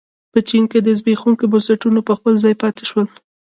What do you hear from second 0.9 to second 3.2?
زبېښونکي بنسټونه په خپل ځای پاتې شول.